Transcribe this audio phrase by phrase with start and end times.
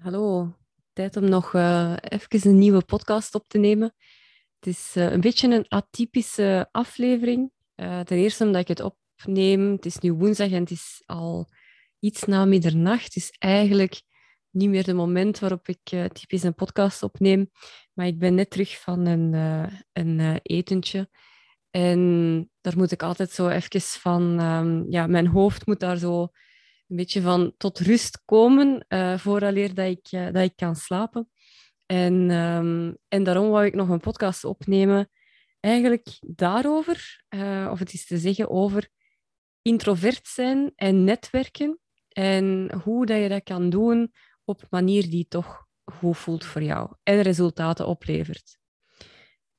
[0.00, 0.54] Hallo,
[0.92, 3.94] tijd om nog uh, even een nieuwe podcast op te nemen.
[4.58, 7.50] Het is uh, een beetje een atypische aflevering.
[7.76, 9.72] Uh, ten eerste omdat ik het opneem.
[9.72, 11.48] Het is nu woensdag en het is al
[11.98, 13.04] iets na middernacht.
[13.04, 14.02] Het is eigenlijk
[14.50, 17.50] niet meer het moment waarop ik typisch een podcast opneem.
[17.92, 19.32] Maar ik ben net terug van een,
[19.92, 21.10] een etentje.
[21.70, 24.40] En daar moet ik altijd zo even van...
[24.40, 26.28] Um, ja, mijn hoofd moet daar zo
[26.90, 31.30] een beetje van tot rust komen uh, vooraleer dat ik, uh, dat ik kan slapen.
[31.86, 35.10] En, um, en daarom wou ik nog een podcast opnemen,
[35.60, 38.88] eigenlijk daarover, uh, of het is te zeggen over
[39.62, 44.12] introvert zijn en netwerken en hoe dat je dat kan doen
[44.44, 48.58] op een manier die toch goed voelt voor jou en resultaten oplevert.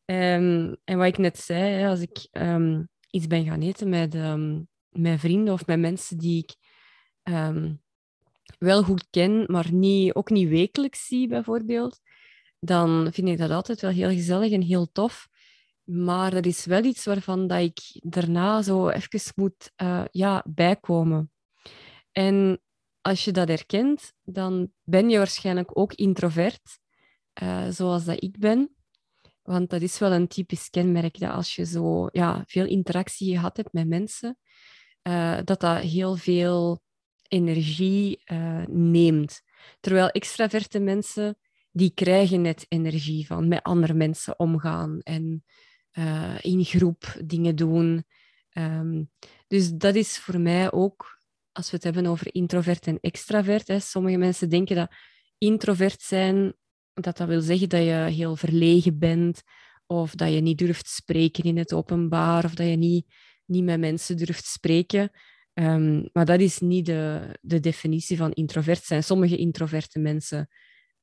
[0.06, 4.14] Um, en wat ik net zei, als ik um, iets ben gaan eten met
[4.90, 6.56] mijn vrienden of met mensen die ik
[7.24, 7.82] um,
[8.58, 12.00] wel goed ken, maar niet, ook niet wekelijks zie, bijvoorbeeld,
[12.60, 15.30] dan vind ik dat altijd wel heel gezellig en heel tof.
[15.84, 21.32] Maar er is wel iets waarvan dat ik daarna zo even moet uh, ja, bijkomen.
[22.12, 22.62] En
[23.02, 26.80] als je dat herkent, dan ben je waarschijnlijk ook introvert,
[27.44, 28.76] uh, zoals dat ik ben.
[29.42, 33.58] Want dat is wel een typisch kenmerk dat als je zo ja, veel interactie gehad
[33.58, 34.38] hebt met mensen,
[35.04, 36.82] uh, dat dat heel veel
[37.32, 39.42] energie uh, neemt.
[39.80, 41.38] Terwijl extraverte mensen,
[41.72, 45.44] die krijgen net energie van met andere mensen omgaan en
[45.94, 48.06] uh, in groep dingen doen.
[48.54, 49.10] Um,
[49.48, 51.20] dus dat is voor mij ook,
[51.52, 54.92] als we het hebben over introvert en extravert, hè, sommige mensen denken dat
[55.38, 56.54] introvert zijn,
[56.94, 59.42] dat dat wil zeggen dat je heel verlegen bent,
[59.86, 63.06] of dat je niet durft spreken in het openbaar, of dat je niet,
[63.46, 65.12] niet met mensen durft spreken.
[65.62, 69.04] Um, maar dat is niet de, de definitie van introvert zijn.
[69.04, 70.50] Sommige introverte mensen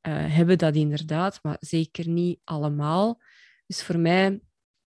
[0.09, 3.21] uh, hebben dat inderdaad, maar zeker niet allemaal.
[3.67, 4.41] Dus voor mij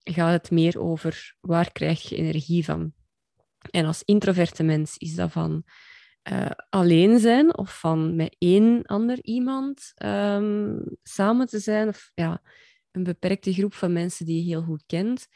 [0.03, 2.93] gaat het meer over waar krijg je energie van.
[3.71, 5.65] En als introverte mens is dat van
[6.33, 11.89] uh, alleen zijn of van met één ander iemand um, samen te zijn.
[11.89, 12.43] Of ja,
[12.91, 15.27] een beperkte groep van mensen die je heel goed kent.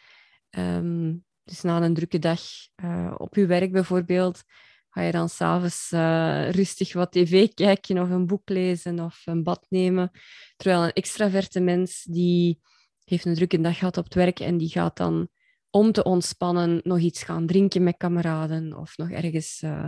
[0.51, 2.41] Um, dus na een drukke dag
[2.85, 4.43] uh, op je werk bijvoorbeeld,
[4.91, 9.43] ga je dan s'avonds uh, rustig wat tv kijken of een boek lezen of een
[9.43, 10.11] bad nemen.
[10.57, 12.61] Terwijl een extraverte mens die
[13.05, 15.29] heeft een drukke dag gehad op het werk en die gaat dan
[15.71, 19.87] om te ontspannen nog iets gaan drinken met kameraden of nog ergens, uh,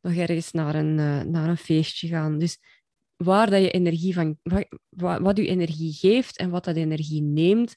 [0.00, 0.94] nog ergens naar, een,
[1.30, 2.38] naar een feestje gaan.
[2.38, 2.58] Dus
[3.16, 4.38] waar dat je energie van,
[4.88, 7.76] wat, wat je energie geeft en wat dat energie neemt,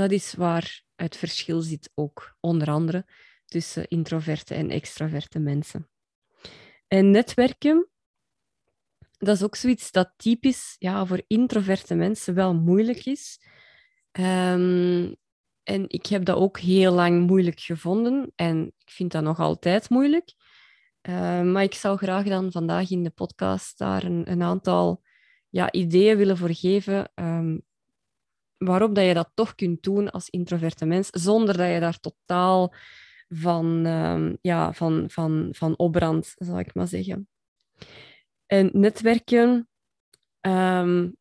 [0.00, 3.06] dat is waar het verschil zit ook, onder andere,
[3.44, 5.88] tussen introverte en extraverte mensen.
[6.88, 7.88] En netwerken,
[9.18, 13.40] dat is ook zoiets dat typisch ja, voor introverte mensen wel moeilijk is.
[14.12, 15.16] Um,
[15.62, 19.90] en ik heb dat ook heel lang moeilijk gevonden en ik vind dat nog altijd
[19.90, 20.34] moeilijk.
[21.08, 25.02] Uh, maar ik zou graag dan vandaag in de podcast daar een, een aantal
[25.48, 27.68] ja, ideeën willen voor geven um,
[28.64, 32.74] waarop dat je dat toch kunt doen als introverte mens, zonder dat je daar totaal
[33.28, 37.28] van, uh, ja, van, van, van opbrandt, zal ik maar zeggen.
[38.46, 39.68] En netwerken,
[40.40, 41.16] um,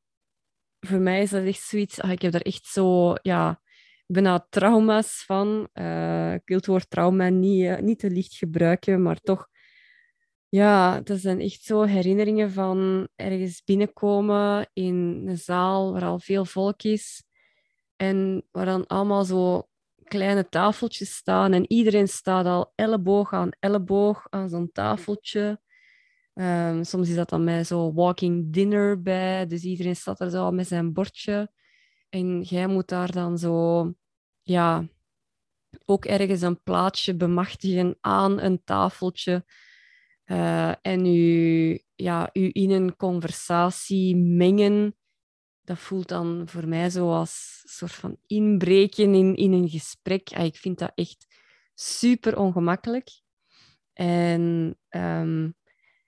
[0.80, 3.62] voor mij is dat echt zoiets, ah, ik heb daar echt zo, ja,
[4.08, 5.70] bijna trauma's van.
[5.74, 9.48] Uh, ik wil het woord trauma niet, uh, niet te licht gebruiken, maar toch,
[10.50, 16.46] ja, dat zijn echt zo herinneringen van ergens binnenkomen in een zaal waar al veel
[16.46, 17.24] volk is
[18.00, 19.68] en waar dan allemaal zo
[20.04, 21.54] kleine tafeltjes staan.
[21.54, 25.62] En iedereen staat al elleboog aan elleboog aan zo'n tafeltje.
[26.34, 29.48] Um, soms is dat dan met zo walking dinner bij.
[29.48, 31.52] Dus iedereen staat er zo met zijn bordje.
[32.10, 33.94] En jij moet daar dan zo...
[34.42, 34.88] Ja,
[35.86, 39.46] ook ergens een plaatsje bemachtigen aan een tafeltje.
[40.26, 44.96] Uh, en u, ja, u in een conversatie mengen
[45.70, 50.30] dat voelt dan voor mij zo als een soort van inbreken in, in een gesprek.
[50.34, 51.28] Ah, ik vind dat echt
[51.74, 53.22] super ongemakkelijk.
[53.94, 55.56] En um,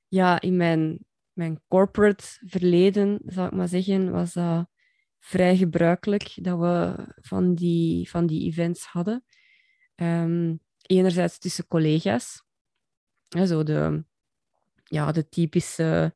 [0.08, 4.70] ja, in mijn, mijn corporate verleden, zou ik maar zeggen, was dat
[5.20, 9.26] vrij gebruikelijk dat we van die, van die events hadden.
[9.96, 12.44] Um, enerzijds tussen collega's,
[13.30, 14.04] zo de,
[14.84, 16.16] ja, de typische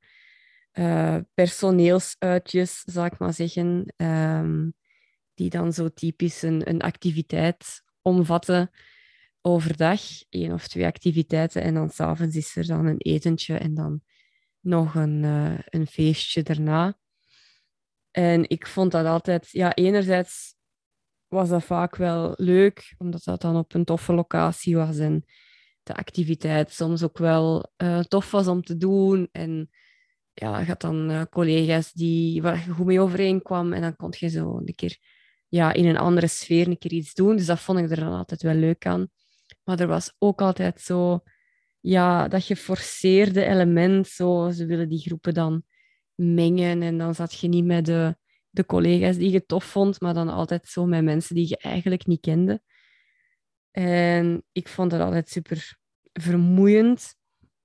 [0.80, 4.74] uh, personeelsuitjes, zou ik maar zeggen, um,
[5.34, 8.72] die dan zo typisch een, een activiteit omvatten
[9.42, 14.02] overdag, één of twee activiteiten, en dan s'avonds is er dan een etentje en dan
[14.60, 16.98] nog een, uh, een feestje daarna.
[18.12, 20.56] En ik vond dat altijd, ja, enerzijds
[21.28, 25.26] was dat vaak wel leuk, omdat dat dan op een toffe locatie was en
[25.84, 29.30] de activiteit soms ook wel uh, tof was om te doen.
[29.32, 29.70] En
[30.36, 34.14] ja, je had dan uh, collega's die, waar je goed mee overeenkwam en dan kon
[34.18, 34.98] je zo een keer
[35.48, 37.36] ja, in een andere sfeer een keer iets doen.
[37.36, 39.08] Dus dat vond ik er dan altijd wel leuk aan.
[39.64, 41.24] Maar er was ook altijd zo,
[41.80, 44.08] ja, dat geforceerde element.
[44.08, 45.64] Zo, ze willen die groepen dan
[46.16, 48.18] mengen en dan zat je niet met de,
[48.50, 52.06] de collega's die je tof vond, maar dan altijd zo met mensen die je eigenlijk
[52.06, 52.62] niet kende.
[53.72, 55.78] En ik vond dat altijd super
[56.14, 57.16] vermoeiend.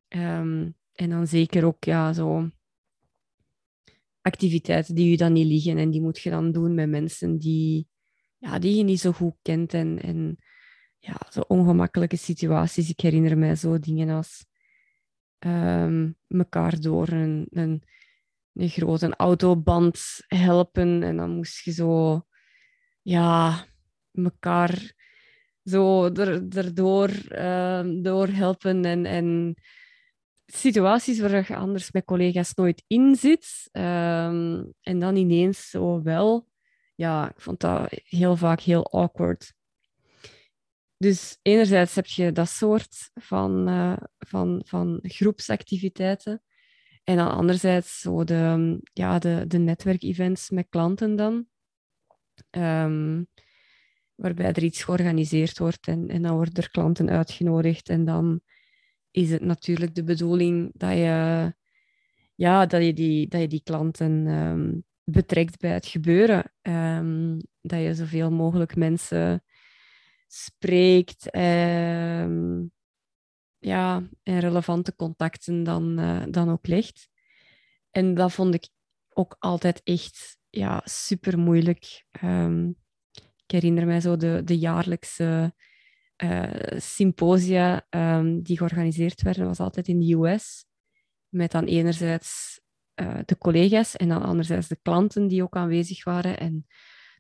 [0.08, 2.50] Um, en dan zeker ook ja, zo
[4.22, 7.88] activiteiten die je dan niet liggen en die moet je dan doen met mensen die,
[8.38, 10.37] ja, die je niet zo goed kent en, en
[10.99, 12.90] ja, zo ongemakkelijke situaties.
[12.90, 14.46] Ik herinner mij zo dingen als
[15.38, 17.82] um, elkaar door een, een,
[18.52, 22.22] een grote autoband helpen en dan moest je zo
[23.02, 23.64] ja,
[24.12, 24.93] elkaar
[25.64, 29.55] zo er, erdoor uh, door helpen en, en
[30.55, 33.69] situaties waar je anders met collega's nooit in zit.
[33.73, 36.49] Ehm, en dan ineens zo wel.
[36.94, 39.52] Ja, ik vond dat heel vaak heel awkward.
[40.97, 46.43] Dus enerzijds heb je dat soort van, uh, van, van groepsactiviteiten.
[47.05, 51.46] En dan anderzijds zo de, ja, de, de netwerkevents met klanten dan.
[52.50, 53.29] Um,
[54.14, 57.88] waarbij er iets georganiseerd wordt en, en dan worden er klanten uitgenodigd.
[57.88, 58.41] En dan
[59.11, 61.55] is het natuurlijk de bedoeling dat je,
[62.35, 66.53] ja, dat je, die, dat je die klanten um, betrekt bij het gebeuren.
[66.62, 69.45] Um, dat je zoveel mogelijk mensen
[70.27, 72.73] spreekt um,
[73.59, 77.09] ja, en relevante contacten dan, uh, dan ook legt.
[77.91, 78.69] En dat vond ik
[79.09, 82.05] ook altijd echt ja, super moeilijk.
[83.47, 85.55] ik herinner mij zo de, de jaarlijkse
[86.22, 90.64] uh, symposia um, die georganiseerd werden, was altijd in de US.
[91.28, 92.61] Met dan enerzijds
[93.00, 96.38] uh, de collega's en dan anderzijds de klanten die ook aanwezig waren.
[96.38, 96.67] En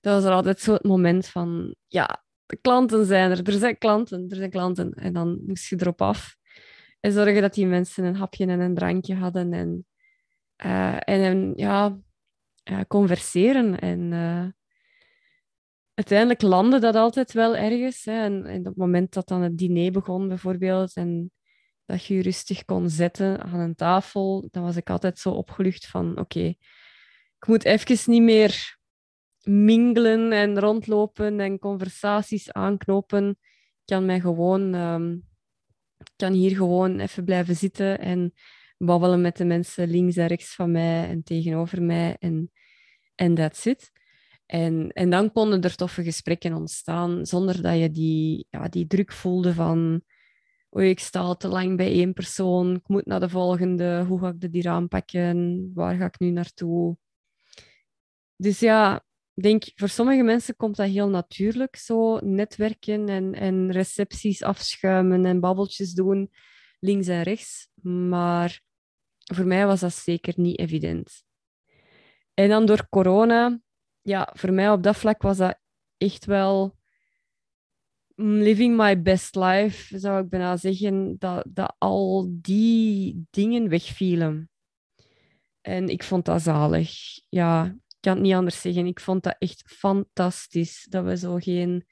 [0.00, 3.78] dat was er altijd zo het moment van, ja, de klanten zijn er, er zijn
[3.78, 4.92] klanten, er zijn klanten.
[4.92, 6.36] En dan moest je erop af
[7.00, 9.86] en zorgen dat die mensen een hapje en een drankje hadden en,
[10.64, 11.98] uh, en, en ja,
[12.88, 14.12] converseren en
[16.00, 18.04] uiteindelijk landde dat altijd wel ergens.
[18.04, 18.22] Hè.
[18.22, 21.32] En, op het moment dat dan het diner begon, bijvoorbeeld, en
[21.84, 25.86] dat je je rustig kon zetten aan een tafel, dan was ik altijd zo opgelucht
[25.86, 26.40] van: oké,
[27.38, 28.78] ik moet even niet meer
[29.42, 33.28] mingelen en rondlopen en conversaties aanknopen.
[33.28, 35.28] Ik kan mij gewoon, um,
[36.16, 38.32] kan hier gewoon even blijven zitten en
[38.78, 42.16] babbelen met de mensen links en rechts van mij en tegenover mij.
[42.18, 42.50] En,
[43.14, 43.99] en that's it.
[44.50, 49.12] En, en dan konden er toffe gesprekken ontstaan zonder dat je die, ja, die druk
[49.12, 50.02] voelde van
[50.76, 54.20] oei, ik sta al te lang bij één persoon, ik moet naar de volgende, hoe
[54.20, 56.96] ga ik dit hier aanpakken, waar ga ik nu naartoe?
[58.36, 59.04] Dus ja,
[59.34, 65.24] ik denk, voor sommige mensen komt dat heel natuurlijk, zo netwerken en, en recepties afschuimen
[65.24, 66.30] en babbeltjes doen,
[66.80, 67.68] links en rechts.
[67.82, 68.60] Maar
[69.34, 71.22] voor mij was dat zeker niet evident.
[72.34, 73.60] En dan door corona
[74.10, 75.58] ja, voor mij op dat vlak was dat
[75.96, 76.78] echt wel
[78.20, 84.50] living my best life, zou ik bijna zeggen, dat, dat al die dingen wegvielen.
[85.60, 86.90] En ik vond dat zalig.
[87.28, 88.86] Ja, ik kan het niet anders zeggen.
[88.86, 91.86] Ik vond dat echt fantastisch dat we zo geen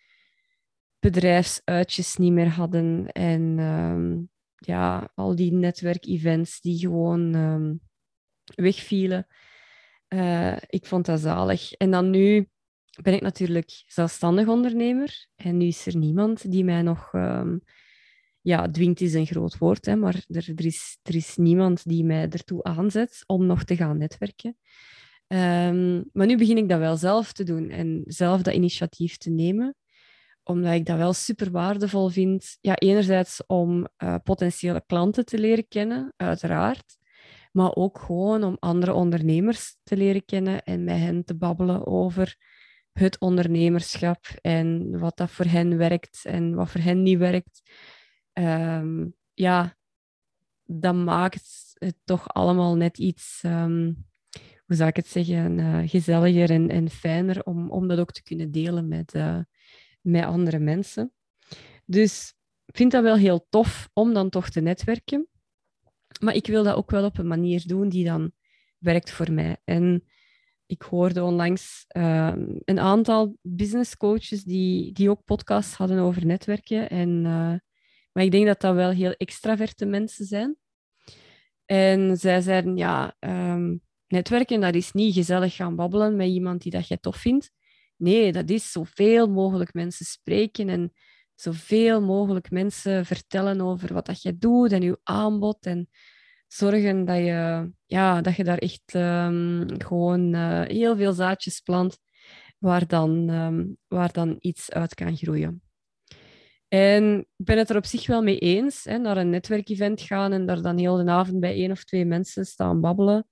[0.98, 3.12] bedrijfsuitjes niet meer hadden.
[3.12, 4.20] En ehm,
[4.56, 7.80] ja, al die netwerkevents die gewoon um,
[8.54, 9.26] wegvielen.
[10.08, 11.72] Uh, ik vond dat zalig.
[11.72, 12.48] En dan nu
[13.02, 15.26] ben ik natuurlijk zelfstandig ondernemer.
[15.36, 17.12] En nu is er niemand die mij nog...
[17.12, 17.62] Um,
[18.40, 22.04] ja, dwingt is een groot woord, hè, maar er, er, is, er is niemand die
[22.04, 24.56] mij ertoe aanzet om nog te gaan netwerken.
[25.26, 29.30] Um, maar nu begin ik dat wel zelf te doen en zelf dat initiatief te
[29.30, 29.76] nemen
[30.48, 32.58] omdat ik dat wel super waardevol vind.
[32.60, 36.97] Ja, enerzijds om uh, potentiële klanten te leren kennen, uiteraard
[37.52, 42.36] maar ook gewoon om andere ondernemers te leren kennen en met hen te babbelen over
[42.92, 47.70] het ondernemerschap en wat dat voor hen werkt en wat voor hen niet werkt.
[48.32, 49.76] Um, ja,
[50.64, 54.06] dat maakt het toch allemaal net iets, um,
[54.66, 58.22] hoe zou ik het zeggen, uh, gezelliger en, en fijner om, om dat ook te
[58.22, 59.38] kunnen delen met, uh,
[60.00, 61.12] met andere mensen.
[61.84, 65.28] Dus ik vind dat wel heel tof om dan toch te netwerken.
[66.20, 68.32] Maar ik wil dat ook wel op een manier doen die dan
[68.78, 69.56] werkt voor mij.
[69.64, 70.04] En
[70.66, 76.90] ik hoorde onlangs ehm, een aantal business coaches die, die ook podcasts hadden over netwerken.
[76.90, 77.54] En, uh,
[78.12, 80.56] maar ik denk dat dat wel heel extraverte mensen zijn.
[81.64, 86.72] En zij zeiden, ja, um, netwerken, dat is niet gezellig gaan babbelen met iemand die
[86.72, 87.50] dat je tof vindt.
[87.96, 90.92] Nee, dat is zoveel mogelijk mensen spreken en
[91.40, 95.66] zoveel mogelijk mensen vertellen over wat dat je doet en je aanbod.
[95.66, 95.88] En
[96.46, 101.98] zorgen dat je, ja, dat je daar echt um, gewoon uh, heel veel zaadjes plant
[102.58, 105.62] waar dan, um, waar dan iets uit kan groeien.
[106.68, 110.32] En ik ben het er op zich wel mee eens, hè, naar een netwerkevent gaan
[110.32, 113.26] en daar dan heel de avond bij één of twee mensen staan babbelen.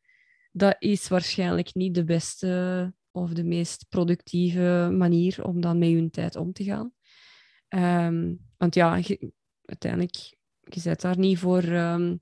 [0.53, 6.11] Dat is waarschijnlijk niet de beste of de meest productieve manier om dan met je
[6.11, 6.93] tijd om te gaan.
[7.69, 9.01] Um, want ja,
[9.65, 12.21] uiteindelijk, je zit daar niet voor um,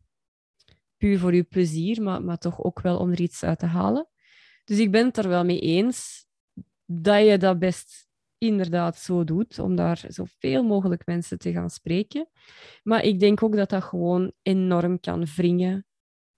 [0.96, 4.08] puur voor je plezier, maar, maar toch ook wel om er iets uit te halen.
[4.64, 6.26] Dus ik ben het er wel mee eens
[6.84, 8.08] dat je dat best
[8.38, 12.28] inderdaad zo doet, om daar zoveel mogelijk mensen te gaan spreken.
[12.82, 15.86] Maar ik denk ook dat dat gewoon enorm kan wringen,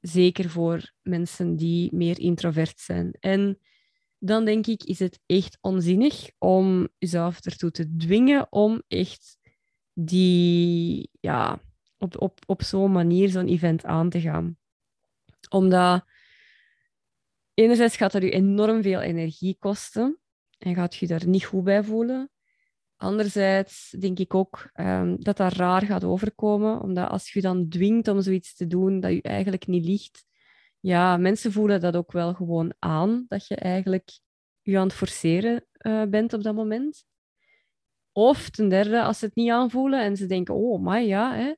[0.01, 3.17] zeker voor mensen die meer introvert zijn.
[3.21, 3.59] En
[4.27, 9.39] dan denk ik, is het echt onzinnig om jezelf ertoe te dwingen om echt
[9.93, 11.61] die, ja,
[11.99, 14.57] op, op, op zo'n manier zo'n event aan te gaan.
[15.49, 16.05] Omdat
[17.55, 20.19] enerzijds gaat dat je enorm veel energie kosten
[20.59, 22.31] en gaat je daar niet goed bij voelen.
[22.97, 28.09] Anderzijds denk ik ook um, dat dat raar gaat overkomen, omdat als je dan dwingt
[28.09, 30.25] om zoiets te doen dat je eigenlijk niet ligt,
[30.87, 34.19] ja, mensen voelen dat ook wel gewoon aan, dat je eigenlijk
[34.63, 37.05] je aan het forceren uh, bent op dat moment.
[38.13, 41.55] Of ten derde, als ze het niet aanvoelen en ze denken, oh, maar ja, hè,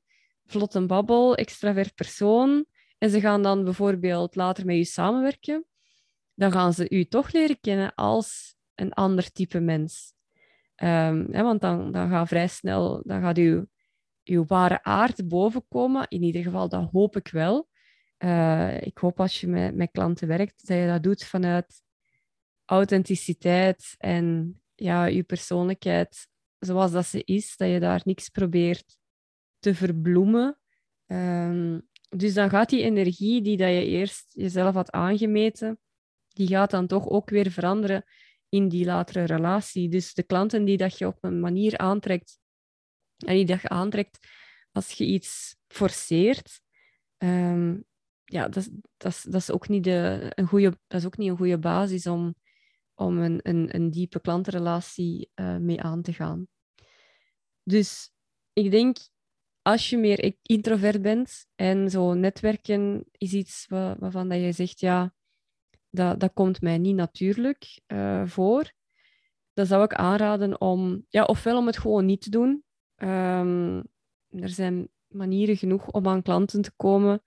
[0.47, 2.67] vlot een babbel, extravert persoon,
[2.99, 5.67] en ze gaan dan bijvoorbeeld later met je samenwerken,
[6.35, 10.15] dan gaan ze u toch leren kennen als een ander type mens.
[10.77, 13.67] Um, hè, want dan, dan gaat vrij snel, dan gaat uw,
[14.25, 16.07] uw ware aard bovenkomen.
[16.09, 17.68] In ieder geval, dat hoop ik wel.
[18.19, 21.83] Uh, ik hoop als je met, met klanten werkt, dat je dat doet vanuit
[22.65, 28.97] authenticiteit en ja, je persoonlijkheid zoals dat ze is, dat je daar niks probeert
[29.59, 30.59] te verbloemen.
[31.07, 35.79] Um, dus dan gaat die energie die dat je eerst jezelf had aangemeten,
[36.29, 38.05] die gaat dan toch ook weer veranderen
[38.49, 39.89] in die latere relatie.
[39.89, 42.39] Dus de klanten die dat je op een manier aantrekt
[43.17, 44.19] en die dat je aantrekt
[44.73, 46.61] als je iets forceert,
[47.19, 47.85] um,
[48.29, 51.37] ja, dat, dat, dat, is ook niet de, een goede, dat is ook niet een
[51.37, 52.35] goede basis om,
[52.95, 56.47] om een, een, een diepe klantenrelatie uh, mee aan te gaan.
[57.63, 58.11] Dus
[58.53, 58.97] ik denk,
[59.63, 65.15] als je meer introvert bent en zo netwerken is iets waarvan dat je zegt, ja,
[65.91, 68.73] dat, dat komt mij niet natuurlijk uh, voor,
[69.53, 72.65] dan zou ik aanraden om, ja, ofwel om het gewoon niet te doen.
[72.97, 73.83] Um,
[74.31, 77.23] er zijn manieren genoeg om aan klanten te komen.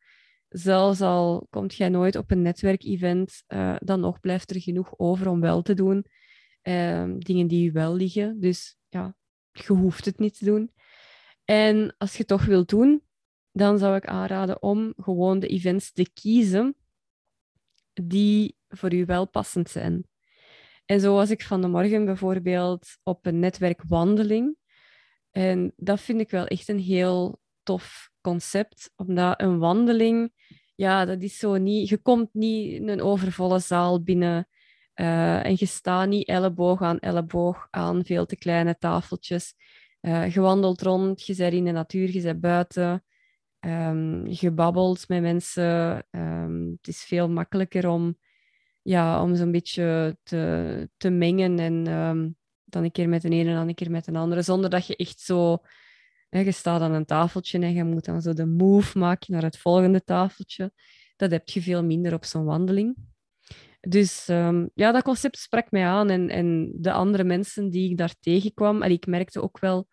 [0.52, 5.28] Zelfs al komt jij nooit op een netwerkevent, uh, dan nog blijft er genoeg over
[5.28, 6.06] om wel te doen.
[6.64, 8.40] Uh, dingen die je wel liggen.
[8.40, 9.16] Dus ja,
[9.52, 10.72] je hoeft het niet te doen.
[11.46, 13.04] En als je het toch wilt doen,
[13.52, 16.76] dan zou ik aanraden om gewoon de events te kiezen
[17.94, 20.08] die voor u wel passend zijn.
[20.86, 24.56] En zo was ik van de morgen bijvoorbeeld op een netwerkwandeling.
[25.32, 30.34] En dat vind ik wel echt een heel tof concept, omdat een wandeling,
[30.82, 31.90] ja, dat is zo niet...
[31.90, 34.48] Je komt niet in een overvolle zaal binnen
[34.96, 39.54] uh, en je staat niet elleboog aan elleboog aan veel te kleine tafeltjes.
[40.02, 43.04] Uh, je wandelt rond, je bent in de natuur, je bent buiten.
[43.60, 46.06] Um, je babbelt met mensen.
[46.12, 48.18] Um, het is veel makkelijker om,
[48.82, 52.36] ja, om zo'n beetje te, te mengen en um,
[52.66, 54.88] dan een keer met de ene en dan een keer met een andere, zonder dat
[54.88, 55.58] je echt zo...
[56.40, 59.58] Je staat aan een tafeltje en je moet dan zo de move maken naar het
[59.58, 60.72] volgende tafeltje.
[61.16, 62.96] Dat heb je veel minder op zo'n wandeling.
[63.80, 66.10] Dus um, ja, dat concept sprak mij aan.
[66.10, 69.88] En, en de andere mensen die ik daar tegenkwam, en ik merkte ook wel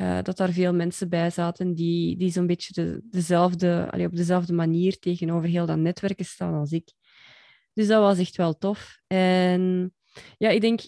[0.00, 4.16] uh, dat daar veel mensen bij zaten die, die zo'n beetje de, dezelfde, allee, op
[4.16, 6.92] dezelfde manier tegenover heel dat netwerken staan als ik.
[7.72, 9.00] Dus dat was echt wel tof.
[9.06, 9.94] En
[10.38, 10.80] ja, ik denk,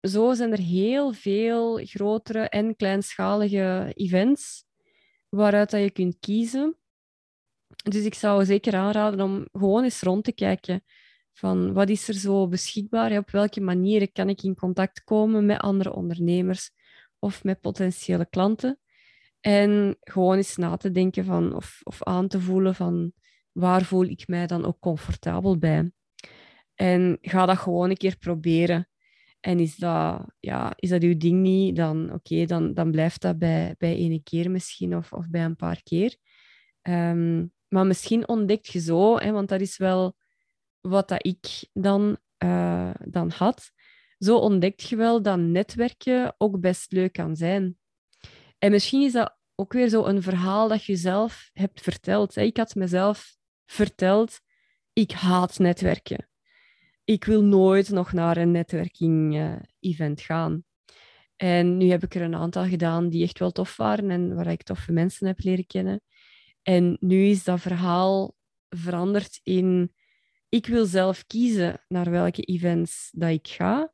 [0.00, 4.64] zo zijn er heel veel grotere en kleinschalige events
[5.28, 6.76] waaruit dat je kunt kiezen.
[7.84, 10.84] Dus ik zou zeker aanraden om gewoon eens rond te kijken
[11.32, 13.16] van wat is er zo beschikbaar?
[13.16, 16.70] Op welke manieren kan ik in contact komen met andere ondernemers
[17.18, 18.80] of met potentiële klanten?
[19.40, 23.12] En gewoon eens na te denken van, of, of aan te voelen van
[23.52, 25.92] waar voel ik mij dan ook comfortabel bij.
[26.74, 28.88] En ga dat gewoon een keer proberen.
[29.46, 33.38] En is dat, ja, is dat uw ding niet, dan oké, dan, dan blijft dat
[33.38, 36.16] bij, bij ene keer misschien of, of bij een paar keer.
[36.82, 40.16] Um, maar misschien ontdekt je zo, hè, want dat is wel
[40.80, 43.70] wat dat ik dan, uh, dan had.
[44.18, 47.78] Zo ontdekt je wel dat netwerken ook best leuk kan zijn.
[48.58, 52.36] En misschien is dat ook weer zo een verhaal dat je zelf hebt verteld.
[52.36, 53.36] Ik had mezelf
[53.66, 54.40] verteld,
[54.92, 56.28] ik haat netwerken.
[57.06, 60.64] Ik wil nooit nog naar een netwerking-event gaan.
[61.36, 64.46] En nu heb ik er een aantal gedaan die echt wel tof waren en waar
[64.46, 66.00] ik toffe mensen heb leren kennen.
[66.62, 68.34] En nu is dat verhaal
[68.68, 69.94] veranderd in
[70.48, 73.92] ik wil zelf kiezen naar welke events dat ik ga,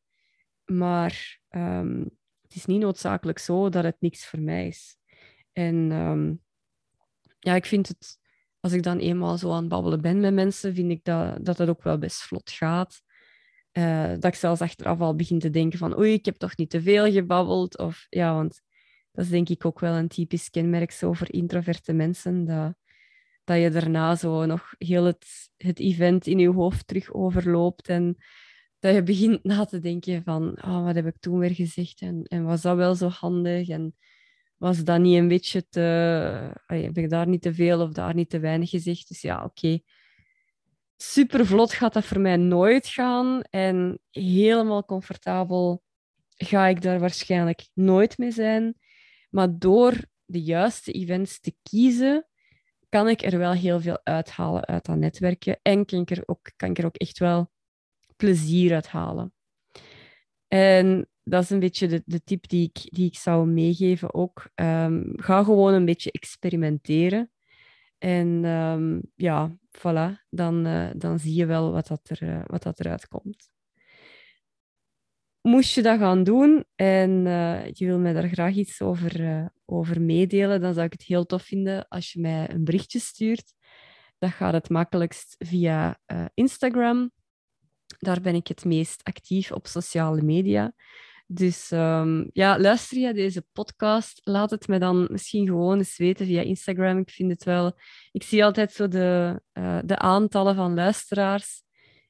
[0.65, 2.11] maar um,
[2.43, 4.97] het is niet noodzakelijk zo dat het niks voor mij is.
[5.53, 6.43] En um,
[7.39, 8.21] ja, ik vind het,
[8.63, 11.57] als ik dan eenmaal zo aan het babbelen ben met mensen, vind ik dat dat,
[11.57, 13.03] dat ook wel best vlot gaat.
[13.73, 16.71] Uh, dat ik zelfs achteraf al begin te denken van oei, ik heb toch niet
[16.71, 17.79] te veel gebabbeld.
[17.79, 18.61] Of, ja, want
[19.13, 22.75] dat is denk ik ook wel een typisch kenmerk zo voor introverte mensen, dat,
[23.45, 25.27] dat je daarna zo nog heel het,
[25.57, 28.17] het event in je hoofd terug overloopt en
[28.79, 32.23] dat je begint na te denken van oh, wat heb ik toen weer gezegd en,
[32.23, 33.95] en was dat wel zo handig en
[34.63, 35.81] was dat niet een beetje te...
[36.67, 39.09] heb ik daar niet te veel of daar niet te weinig gezegd?
[39.09, 39.81] Dus ja, oké.
[40.97, 45.83] Super vlot gaat dat voor mij nooit gaan en helemaal comfortabel
[46.37, 48.75] ga ik daar waarschijnlijk nooit mee zijn.
[49.31, 52.27] Maar door de juiste events te kiezen,
[52.89, 55.59] kan ik er wel heel veel uithalen uit dat netwerken.
[55.63, 57.51] En kan ik er ook, kan ik er ook echt wel
[58.17, 59.35] plezier uit halen.
[60.49, 64.51] En dat is een beetje de, de tip die ik, die ik zou meegeven ook.
[64.55, 67.31] Um, ga gewoon een beetje experimenteren.
[67.99, 72.63] En um, ja, voilà, dan, uh, dan zie je wel wat, dat er, uh, wat
[72.63, 73.51] dat eruit komt
[75.43, 80.01] moest je dat gaan doen en uh, je wil mij daar graag iets over, over
[80.01, 83.55] meedelen, dan zou ik het heel tof vinden als je mij een berichtje stuurt.
[84.19, 85.99] Dat gaat het makkelijkst via
[86.35, 87.11] Instagram.
[87.99, 90.73] Daar ben ik het meest actief op sociale media.
[91.35, 96.27] Dus um, ja, luister je deze podcast, laat het me dan misschien gewoon eens weten
[96.27, 96.99] via Instagram.
[96.99, 97.79] Ik vind het wel...
[98.13, 99.43] Ik zie altijd zo de,
[99.85, 101.63] de aantallen van luisteraars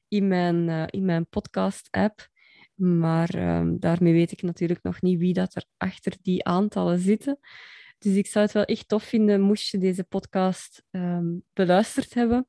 [0.07, 2.27] in mijn, in mijn podcast-app.
[2.75, 7.39] Maar um, daarmee weet ik natuurlijk nog niet wie dat er achter die aantallen zitten.
[7.97, 12.47] Dus ik zou het wel echt tof vinden, moest je deze podcast um, beluisterd hebben,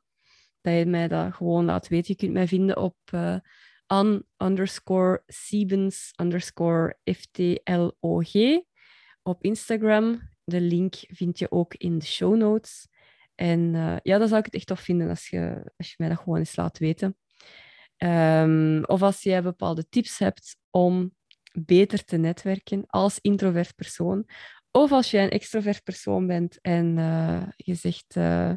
[0.61, 2.13] dat je mij dat gewoon laat weten.
[2.13, 3.37] Je kunt mij vinden op uh,
[3.87, 8.33] an underscore Siebens underscore FTLOG
[9.23, 10.33] op Instagram.
[10.45, 12.89] De link vind je ook in de show notes.
[13.35, 16.09] En uh, ja, dan zou ik het echt tof vinden als je, als je mij
[16.09, 17.17] dat gewoon eens laat weten.
[17.99, 21.15] Um, of als jij bepaalde tips hebt om
[21.53, 24.29] beter te netwerken als introvert persoon.
[24.71, 28.53] Of als jij een extrovert persoon bent en uh, je zegt, uh,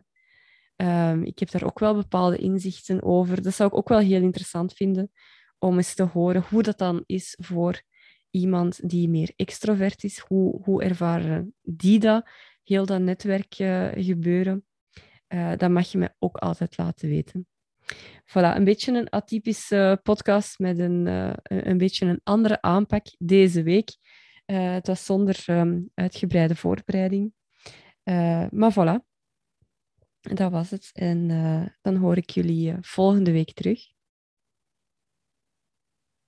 [0.78, 3.42] um, ik heb daar ook wel bepaalde inzichten over.
[3.42, 5.12] Dat zou ik ook wel heel interessant vinden
[5.60, 7.82] om eens te horen hoe dat dan is voor
[8.30, 10.20] iemand die meer extrovert is.
[10.20, 12.30] Hoe, hoe ervaren die dat,
[12.64, 14.62] heel dat netwerk uh, gebeuren?
[15.58, 17.48] dat mag je me ook altijd laten weten.
[18.26, 23.64] Voilà, een beetje een atypische podcast met een, uh, een beetje een andere aanpak deze
[23.64, 23.90] week.
[24.46, 27.34] Het was zonder um, uitgebreide voorbereiding.
[28.50, 29.06] Maar voilà,
[30.22, 30.90] dat was het.
[30.94, 31.28] En
[31.82, 33.97] dan hoor ik jullie volgende week terug.